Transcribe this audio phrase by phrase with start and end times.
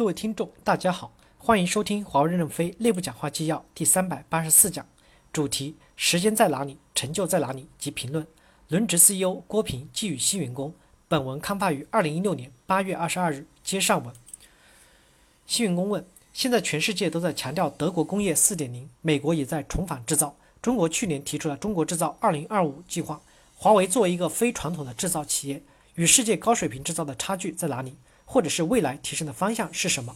[0.00, 4.88] 各位听众，大家好，欢迎收听华为任正非内部讲话纪要第三百八十四讲，
[5.30, 8.26] 主题：时间在哪里，成就在哪里及评论。
[8.68, 10.72] 轮值 CEO 郭平寄予新员工。
[11.06, 13.46] 本文刊发于二零一六年八月二十二日。
[13.62, 14.14] 接上文。
[15.46, 20.34] 新员工问：现在全世界都在强调德国工业四点零，美国也在重返制造。
[20.62, 23.20] 中国去年提出了中国制造二零二五计划。
[23.54, 25.62] 华为作为一个非传统的制造企业，
[25.96, 27.96] 与世界高水平制造的差距在哪里？
[28.32, 30.14] 或者是未来提升的方向是什么？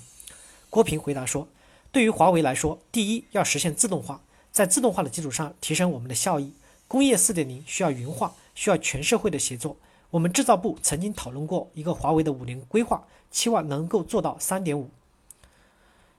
[0.70, 1.48] 郭平回答说
[1.90, 4.20] ：“对于华为来说，第一要实现自动化，
[4.52, 6.52] 在自动化的基础上提升我们的效益。
[6.86, 9.76] 工业四点零需要云化，需要全社会的协作。
[10.10, 14.90] 我们制造部曾经讨论过一个华为的五年规划，期望能够做到三点五。”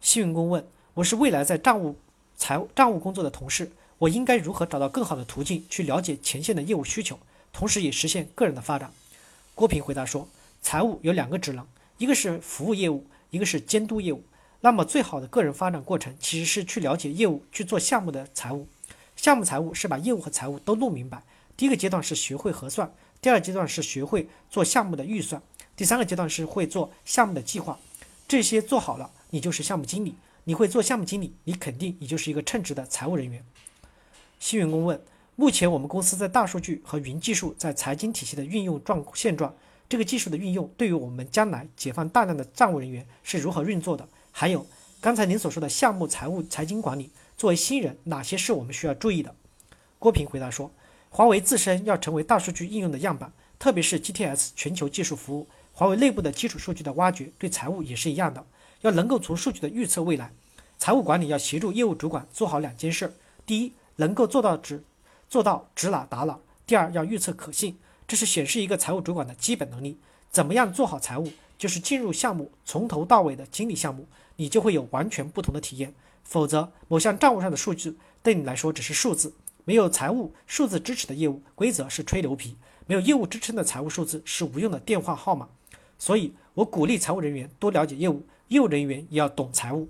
[0.02, 1.96] 新员工问：“我是未来在账务、
[2.36, 7.18] 财务、账务工作的同事，我应该如何找到更好的途径去了解前线的业务需求，
[7.54, 8.91] 同时也实现个人的发展？”
[9.55, 10.27] 郭平回答说
[10.62, 11.66] ：“财务有两个职能。”
[11.98, 14.23] 一个是服务业务，一个是监督业务。
[14.62, 18.68] 那么最好的个人发展过程其实是去了解业务，去做项目的财务。
[19.15, 21.24] 项目财务是把业务和财务都弄明白。
[21.55, 25.41] 第一个阶段是学会核算，第二阶段是学会做项目的预算，
[25.76, 27.79] 第三个阶段是会做项目的计划。
[28.27, 30.15] 这些做好了，你就是项目经理。
[30.48, 33.43] 你会做项目经理，你肯定你就是一个称职的财务人员。
[34.40, 35.02] 新员工问：
[35.35, 39.55] 目前我们公司在大数据和云技术在财经体系的运用状现状？
[39.88, 44.08] 这个技术的运用对于我们将来解放大量的账务人员是如何运作的？
[44.32, 44.66] 还有
[45.00, 49.36] 刚才您所说的项目、财务、财经管理，作为新人，哪些是我们需要注意的？
[50.00, 50.72] 郭平回答说：
[51.10, 58.44] 华为自身要成为大数据应用的样板，特别是 GTS 全球技术服务，华为内部的基础数据的挖掘，对财务也是一样的，
[58.82, 60.32] 要能够从数据的预测未来。
[60.77, 63.14] 财务管理要协助业务主管做好两件事：
[63.46, 64.84] 第一，能够做到指
[65.30, 67.78] 做到指哪打哪；第二，要预测可信。
[68.08, 69.98] 这是显示一个财务主管的基本能力。
[70.30, 74.06] 怎么样做好财务，就是进入项目从头到尾的经理项目，
[74.36, 75.94] 你就会有完全不同的体验。
[76.26, 79.34] 否则，某项账务上的数据对你来说只是数字，
[79.64, 85.48] 没有财务数字支持的业务规则是吹牛皮，没有业务支撑的财务数字是无用的电话号码。
[85.98, 89.88] 所以我鼓励财务人员多了解业务，业务人员也要懂财务。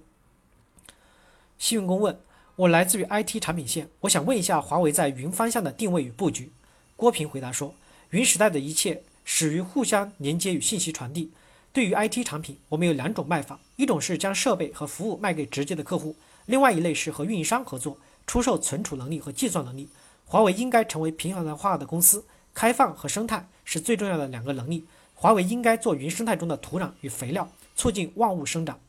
[1.57, 2.19] 新员工问：
[2.55, 6.51] 我来自于 IT 产品线，我想问一下华为在云方向的定位与布局。
[6.95, 7.73] 郭平回答说。
[8.11, 11.31] 云时代的一切始于互相连接与信息传递。
[11.73, 19.89] 对于 IT 产品，我们有两种卖法：一种是将设备和服务卖给直接的客户；另外一类是和运营商合作，出售存储能力和计算能力。
[20.25, 22.23] 华为应该成为平衡化的公司，
[22.53, 24.85] 开放和生态是最重要的两个能力。
[25.13, 28.79] 华为应该做云生态中的土壤与肥料，促进万物生长。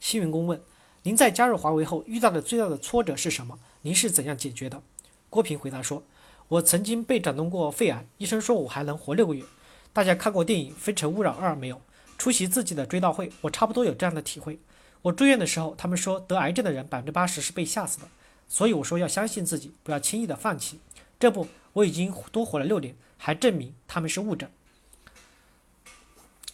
[0.00, 0.60] 新员工问：
[1.04, 3.58] 您在加入华为后遇到的最大的挫折是什么？
[3.82, 4.82] 您是怎样解决的？
[5.28, 6.02] 郭平回答说。
[6.50, 9.44] 我曾经被诊断过肺癌，医生说我还能活六个月。
[9.92, 11.80] 大家看过电影《非诚勿扰二》没有？
[12.18, 14.58] 出席自己的追悼会，我差不多有这样的体会。
[15.02, 18.08] 我住院的时候，他们说得癌症的人百分之八十是被吓死的，
[18.48, 20.80] 所以我说要相信自己，不要轻易的放弃。
[21.20, 24.50] 这不，我已经多活了六年，还证明他们是误诊。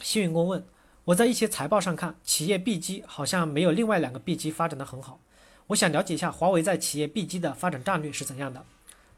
[0.02, 0.62] 幸运工问：
[1.06, 5.20] 我在一些财报上看，企业 B 机好像没有另外两个 B 机发展的很好。
[5.68, 8.62] 我想了解一下华为在企业 B 机的发展战略是怎样的。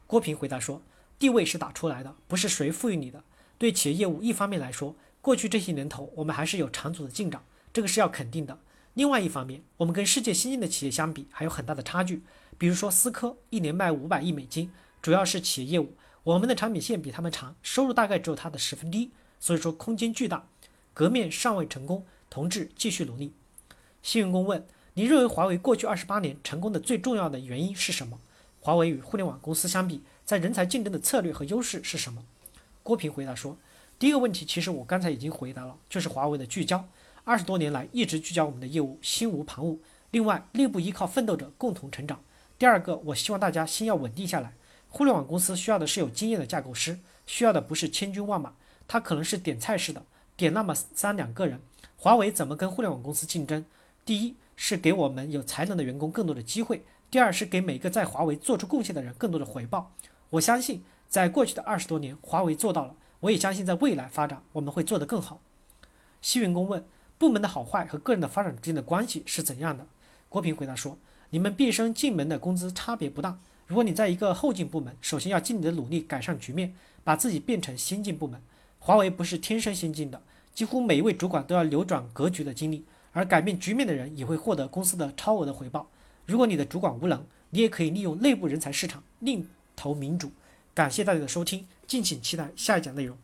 [0.09, 0.81] 郭平回答说
[1.19, 3.23] ：“地位是打出来的，不是谁赋予你的。
[3.59, 8.57] 对企业业务，一方面来说，过去这些年头，我们还是有长足的进展，这个是要肯定的。
[8.95, 12.23] 另外一方面，我们跟世界先进的企业相比，还有很大的差距。
[12.57, 15.93] 比如说思科，一年卖五百亿美金，主要是企业业务，
[16.23, 20.47] 我们的产品线比他们长，收入大概只有它的十分之一，所以说空间巨大。
[20.95, 23.35] 革命尚未成功，同志继续努力。”
[24.01, 24.65] 新员工问
[24.95, 28.19] ：“你认为华为过去二十八年成功的最重要的原因是什么？”
[28.69, 32.23] 华为与互联网公司相比，在人才竞争的策略和优势是什么？
[32.83, 33.57] 郭平回答说
[33.97, 36.85] ：“第一个问题，其实我刚才已经回答了，就是华为的聚焦，
[37.23, 39.79] 二十多年来一直聚焦我们的业务，心无旁骛。
[40.11, 42.21] 另外，内部依靠奋斗者共同成长。
[42.59, 44.53] 第二个，我希望大家心要稳定下来。
[44.87, 48.53] 互联网公司需要的是有经验的架构师，需要的不是千军万马，
[48.87, 50.03] 他可能是点菜式的，
[50.37, 51.59] 点那么三两个人。
[51.97, 53.65] 华为怎么跟互联网公司竞争？
[54.05, 59.91] 第一是给我们有才能的员工更多的机会。”第二是给每个在华为做出贡献的人更多的回报。
[60.31, 62.95] 我相信，在过去的二十多年，华为做到了。
[63.21, 65.41] 我也相信，在未来发展，我们会做得更好。
[66.21, 66.85] 新员工问：
[67.17, 69.87] 部门的好坏和个人的发展之间的关系是怎样的？
[70.29, 70.97] 郭平回答说：
[71.31, 73.39] 你们毕业生进门的工资差别不大。
[73.65, 78.39] 如果你在一个后进部门，首先要尽你的努力改善局面，把自己变成先进部门。
[78.77, 80.21] 华为不是天生先进的，
[80.53, 85.89] 几乎每一位主管都要扭转格局的经历，而改变局面的人也会获得公司的超额的回报。
[86.29, 90.31] 如果你的主管无能，你也可以利用内部人才市场另投民主。
[90.75, 93.17] 感谢大家的收听，敬请期待下一讲内容。